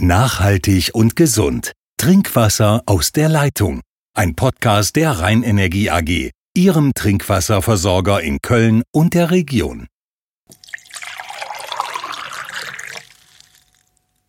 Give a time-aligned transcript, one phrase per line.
[0.00, 1.72] Nachhaltig und gesund.
[1.96, 3.80] Trinkwasser aus der Leitung.
[4.14, 9.88] Ein Podcast der Rheinenergie AG, Ihrem Trinkwasserversorger in Köln und der Region.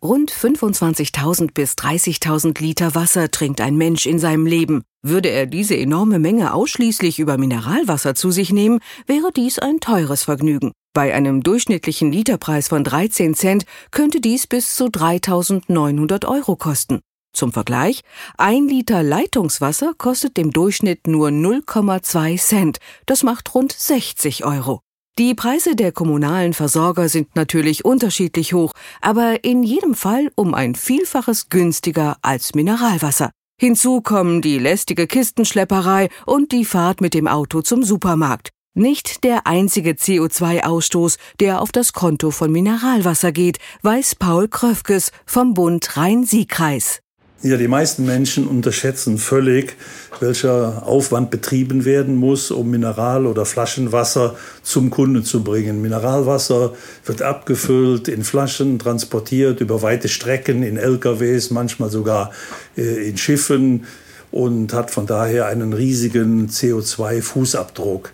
[0.02, 4.82] Rund 25.000 bis 30.000 Liter Wasser trinkt ein Mensch in seinem Leben.
[5.02, 10.22] Würde er diese enorme Menge ausschließlich über Mineralwasser zu sich nehmen, wäre dies ein teures
[10.22, 10.72] Vergnügen.
[10.94, 17.00] Bei einem durchschnittlichen Literpreis von 13 Cent könnte dies bis zu 3.900 Euro kosten.
[17.34, 18.00] Zum Vergleich,
[18.38, 22.78] ein Liter Leitungswasser kostet im Durchschnitt nur 0,2 Cent.
[23.04, 24.80] Das macht rund 60 Euro.
[25.20, 30.74] Die Preise der kommunalen Versorger sind natürlich unterschiedlich hoch, aber in jedem Fall um ein
[30.74, 33.30] Vielfaches günstiger als Mineralwasser.
[33.60, 38.48] Hinzu kommen die lästige Kistenschlepperei und die Fahrt mit dem Auto zum Supermarkt.
[38.72, 45.52] Nicht der einzige CO2-Ausstoß, der auf das Konto von Mineralwasser geht, weiß Paul Kröfkes vom
[45.52, 47.00] Bund Rhein-Sieg-Kreis.
[47.42, 49.74] Ja, die meisten Menschen unterschätzen völlig,
[50.18, 55.80] welcher Aufwand betrieben werden muss, um Mineral- oder Flaschenwasser zum Kunden zu bringen.
[55.80, 56.74] Mineralwasser
[57.06, 62.30] wird abgefüllt, in Flaschen transportiert über weite Strecken, in LKWs, manchmal sogar
[62.76, 63.86] äh, in Schiffen
[64.30, 68.10] und hat von daher einen riesigen CO2-Fußabdruck.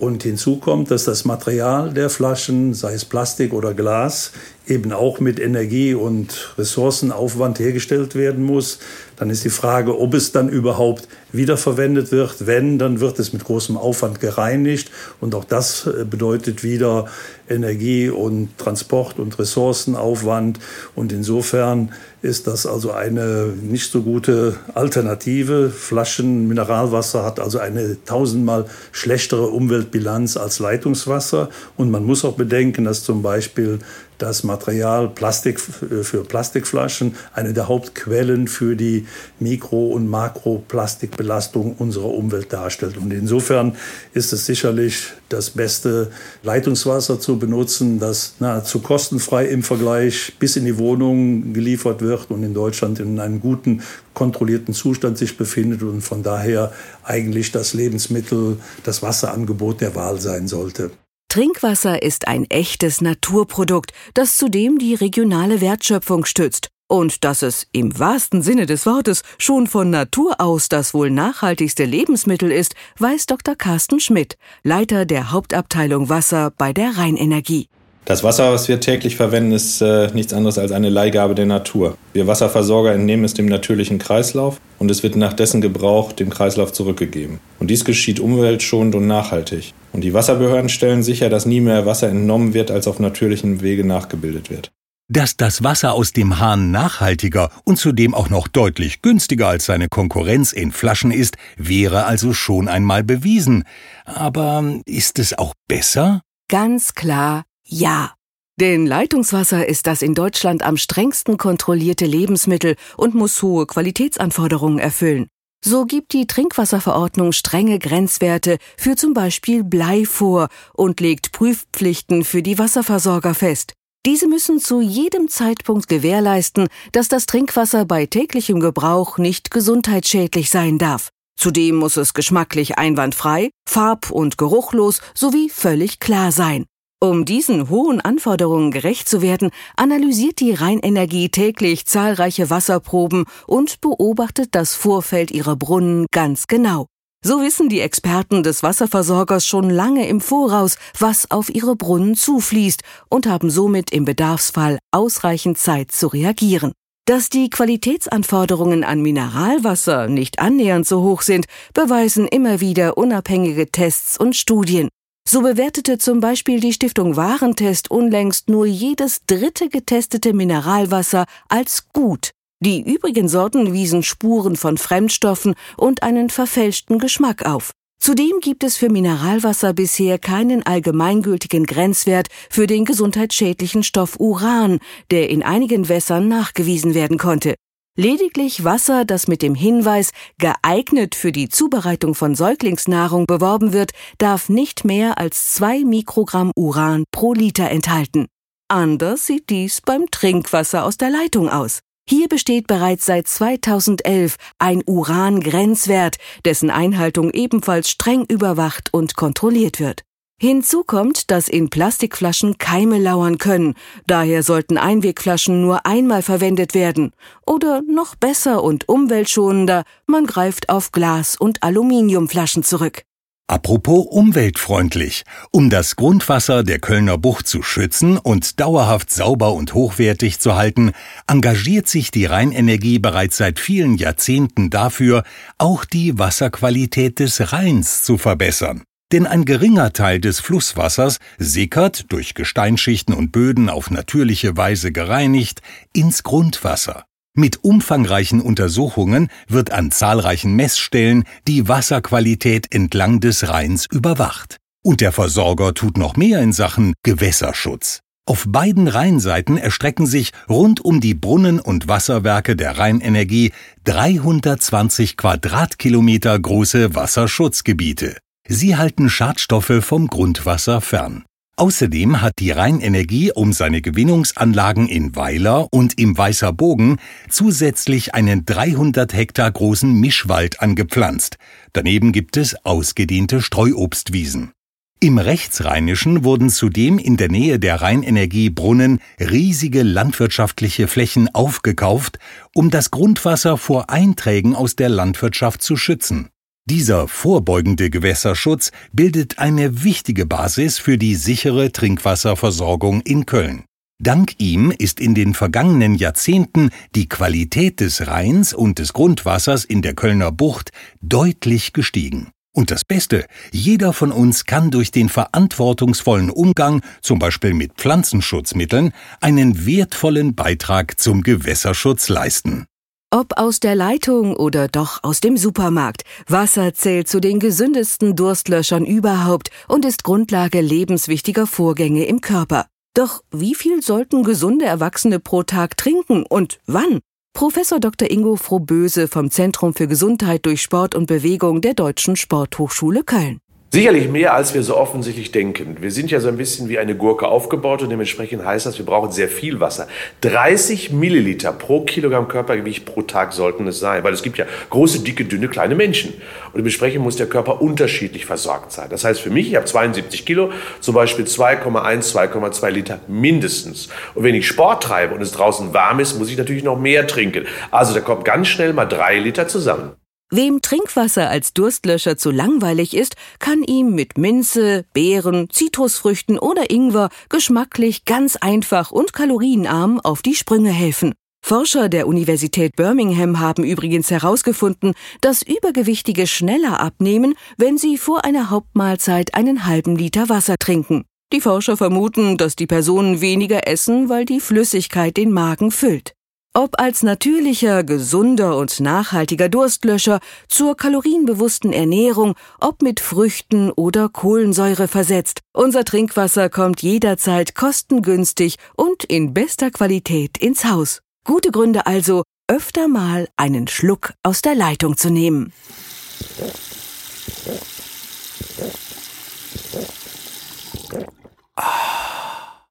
[0.00, 4.32] Und hinzu kommt, dass das Material der Flaschen, sei es Plastik oder Glas,
[4.66, 8.78] eben auch mit Energie und Ressourcenaufwand hergestellt werden muss.
[9.16, 12.46] Dann ist die Frage, ob es dann überhaupt wiederverwendet wird.
[12.46, 14.90] Wenn, dann wird es mit großem Aufwand gereinigt.
[15.20, 17.06] Und auch das äh, bedeutet wieder
[17.48, 20.58] Energie und Transport und Ressourcenaufwand.
[20.94, 25.70] Und insofern ist das also eine nicht so gute Alternative.
[25.70, 31.50] Flaschen Mineralwasser hat also eine tausendmal schlechtere Umweltbilanz als Leitungswasser.
[31.76, 33.80] Und man muss auch bedenken, dass zum Beispiel
[34.22, 39.06] das Material Plastik äh, für Plastikflaschen eine der Hauptquellen für die
[39.40, 42.96] Mikro- und Makroplastikbelastung unserer Umwelt darstellt.
[42.96, 43.76] Und insofern
[44.14, 46.12] ist es sicherlich das beste
[46.44, 52.44] Leitungswasser zu benutzen, das nahezu kostenfrei im Vergleich bis in die Wohnung geliefert wird und
[52.44, 53.82] in Deutschland in einem guten,
[54.14, 56.72] kontrollierten Zustand sich befindet und von daher
[57.02, 60.92] eigentlich das Lebensmittel, das Wasserangebot der Wahl sein sollte.
[61.32, 66.68] Trinkwasser ist ein echtes Naturprodukt, das zudem die regionale Wertschöpfung stützt.
[66.88, 71.86] Und dass es im wahrsten Sinne des Wortes schon von Natur aus das wohl nachhaltigste
[71.86, 73.54] Lebensmittel ist, weiß Dr.
[73.56, 77.70] Carsten Schmidt, Leiter der Hauptabteilung Wasser bei der Rheinenergie.
[78.04, 81.96] Das Wasser, was wir täglich verwenden, ist äh, nichts anderes als eine Leihgabe der Natur.
[82.12, 86.72] Wir Wasserversorger entnehmen es dem natürlichen Kreislauf und es wird nach dessen Gebrauch dem Kreislauf
[86.72, 87.38] zurückgegeben.
[87.60, 89.72] Und dies geschieht umweltschonend und nachhaltig.
[89.92, 93.84] Und die Wasserbehörden stellen sicher, dass nie mehr Wasser entnommen wird, als auf natürlichem Wege
[93.84, 94.72] nachgebildet wird.
[95.08, 99.86] Dass das Wasser aus dem Hahn nachhaltiger und zudem auch noch deutlich günstiger als seine
[99.88, 103.62] Konkurrenz in Flaschen ist, wäre also schon einmal bewiesen.
[104.04, 106.22] Aber ist es auch besser?
[106.48, 108.14] Ganz klar ja.
[108.60, 115.28] Denn Leitungswasser ist das in Deutschland am strengsten kontrollierte Lebensmittel und muss hohe Qualitätsanforderungen erfüllen.
[115.64, 122.42] So gibt die Trinkwasserverordnung strenge Grenzwerte für zum Beispiel Blei vor und legt Prüfpflichten für
[122.42, 123.72] die Wasserversorger fest.
[124.04, 130.78] Diese müssen zu jedem Zeitpunkt gewährleisten, dass das Trinkwasser bei täglichem Gebrauch nicht gesundheitsschädlich sein
[130.78, 131.10] darf.
[131.38, 136.66] Zudem muss es geschmacklich einwandfrei, farb- und geruchlos sowie völlig klar sein.
[137.02, 144.50] Um diesen hohen Anforderungen gerecht zu werden, analysiert die Rheinenergie täglich zahlreiche Wasserproben und beobachtet
[144.52, 146.86] das Vorfeld ihrer Brunnen ganz genau.
[147.24, 152.82] So wissen die Experten des Wasserversorgers schon lange im Voraus, was auf ihre Brunnen zufließt
[153.08, 156.70] und haben somit im Bedarfsfall ausreichend Zeit zu reagieren.
[157.04, 164.16] Dass die Qualitätsanforderungen an Mineralwasser nicht annähernd so hoch sind, beweisen immer wieder unabhängige Tests
[164.16, 164.88] und Studien.
[165.28, 172.32] So bewertete zum Beispiel die Stiftung Warentest unlängst nur jedes dritte getestete Mineralwasser als gut.
[172.60, 177.72] Die übrigen Sorten wiesen Spuren von Fremdstoffen und einen verfälschten Geschmack auf.
[177.98, 184.80] Zudem gibt es für Mineralwasser bisher keinen allgemeingültigen Grenzwert für den gesundheitsschädlichen Stoff Uran,
[185.10, 187.54] der in einigen Wässern nachgewiesen werden konnte.
[187.98, 194.48] Lediglich Wasser, das mit dem Hinweis geeignet für die Zubereitung von Säuglingsnahrung beworben wird, darf
[194.48, 198.28] nicht mehr als zwei Mikrogramm Uran pro Liter enthalten.
[198.68, 201.80] Anders sieht dies beim Trinkwasser aus der Leitung aus.
[202.08, 206.16] Hier besteht bereits seit 2011 ein Uran-Grenzwert,
[206.46, 210.02] dessen Einhaltung ebenfalls streng überwacht und kontrolliert wird.
[210.42, 213.74] Hinzu kommt, dass in Plastikflaschen Keime lauern können.
[214.08, 217.12] Daher sollten Einwegflaschen nur einmal verwendet werden.
[217.46, 223.02] Oder noch besser und umweltschonender, man greift auf Glas- und Aluminiumflaschen zurück.
[223.46, 225.22] Apropos umweltfreundlich.
[225.52, 230.90] Um das Grundwasser der Kölner Bucht zu schützen und dauerhaft sauber und hochwertig zu halten,
[231.28, 235.22] engagiert sich die Rheinenergie bereits seit vielen Jahrzehnten dafür,
[235.58, 238.82] auch die Wasserqualität des Rheins zu verbessern.
[239.12, 245.60] Denn ein geringer Teil des Flusswassers sickert, durch Gesteinsschichten und Böden auf natürliche Weise gereinigt,
[245.92, 247.04] ins Grundwasser.
[247.34, 254.56] Mit umfangreichen Untersuchungen wird an zahlreichen Messstellen die Wasserqualität entlang des Rheins überwacht.
[254.82, 258.00] Und der Versorger tut noch mehr in Sachen Gewässerschutz.
[258.24, 263.52] Auf beiden Rheinseiten erstrecken sich rund um die Brunnen und Wasserwerke der Rheinenergie
[263.84, 268.16] 320 Quadratkilometer große Wasserschutzgebiete.
[268.48, 271.24] Sie halten Schadstoffe vom Grundwasser fern.
[271.56, 276.96] Außerdem hat die Rheinenergie um seine Gewinnungsanlagen in Weiler und im Weißer Bogen
[277.28, 281.36] zusätzlich einen 300 Hektar großen Mischwald angepflanzt.
[281.72, 284.52] Daneben gibt es ausgedehnte Streuobstwiesen.
[284.98, 292.18] Im Rechtsrheinischen wurden zudem in der Nähe der Rheinenergiebrunnen riesige landwirtschaftliche Flächen aufgekauft,
[292.54, 296.28] um das Grundwasser vor Einträgen aus der Landwirtschaft zu schützen.
[296.70, 303.64] Dieser vorbeugende Gewässerschutz bildet eine wichtige Basis für die sichere Trinkwasserversorgung in Köln.
[304.00, 309.82] Dank ihm ist in den vergangenen Jahrzehnten die Qualität des Rheins und des Grundwassers in
[309.82, 310.70] der Kölner Bucht
[311.00, 312.30] deutlich gestiegen.
[312.54, 318.92] Und das Beste, jeder von uns kann durch den verantwortungsvollen Umgang, zum Beispiel mit Pflanzenschutzmitteln,
[319.20, 322.66] einen wertvollen Beitrag zum Gewässerschutz leisten.
[323.14, 328.86] Ob aus der Leitung oder doch aus dem Supermarkt, Wasser zählt zu den gesündesten Durstlöschern
[328.86, 332.64] überhaupt und ist Grundlage lebenswichtiger Vorgänge im Körper.
[332.94, 337.00] Doch wie viel sollten gesunde Erwachsene pro Tag trinken und wann?
[337.34, 338.10] Professor Dr.
[338.10, 343.40] Ingo Frohböse vom Zentrum für Gesundheit durch Sport und Bewegung der Deutschen Sporthochschule Köln.
[343.74, 345.78] Sicherlich mehr, als wir so offensichtlich denken.
[345.80, 348.84] Wir sind ja so ein bisschen wie eine Gurke aufgebaut und dementsprechend heißt das, wir
[348.84, 349.88] brauchen sehr viel Wasser.
[350.20, 355.00] 30 Milliliter pro Kilogramm Körpergewicht pro Tag sollten es sein, weil es gibt ja große,
[355.00, 356.12] dicke, dünne, kleine Menschen.
[356.52, 358.88] Und dementsprechend muss der Körper unterschiedlich versorgt sein.
[358.90, 363.88] Das heißt für mich, ich habe 72 Kilo, zum Beispiel 2,1, 2,2 Liter mindestens.
[364.14, 367.06] Und wenn ich Sport treibe und es draußen warm ist, muss ich natürlich noch mehr
[367.06, 367.46] trinken.
[367.70, 369.92] Also da kommt ganz schnell mal drei Liter zusammen.
[370.34, 377.10] Wem Trinkwasser als Durstlöscher zu langweilig ist, kann ihm mit Minze, Beeren, Zitrusfrüchten oder Ingwer
[377.28, 381.12] geschmacklich ganz einfach und kalorienarm auf die Sprünge helfen.
[381.44, 388.48] Forscher der Universität Birmingham haben übrigens herausgefunden, dass Übergewichtige schneller abnehmen, wenn sie vor einer
[388.48, 391.04] Hauptmahlzeit einen halben Liter Wasser trinken.
[391.34, 396.14] Die Forscher vermuten, dass die Personen weniger essen, weil die Flüssigkeit den Magen füllt.
[396.54, 404.86] Ob als natürlicher, gesunder und nachhaltiger Durstlöscher, zur kalorienbewussten Ernährung, ob mit Früchten oder Kohlensäure
[404.86, 411.00] versetzt, unser Trinkwasser kommt jederzeit kostengünstig und in bester Qualität ins Haus.
[411.24, 415.54] Gute Gründe also, öfter mal einen Schluck aus der Leitung zu nehmen.